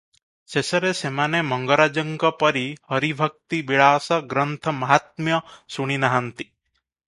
ଶେଷରେ 0.51 0.89
ସେମାନେ 0.99 1.41
ମଙ୍ଗରାଜଙ୍କ 1.49 2.31
ପରି 2.45 2.65
ହରିଭକ୍ତି- 2.95 3.61
ବିଳାସ 3.71 4.21
ଗ୍ରନ୍ଥ 4.35 4.77
ମାହାତ୍ମ୍ୟ 4.81 5.39
ଶୁଣି 5.77 6.03
ନାହାନ୍ତି। 6.07 6.53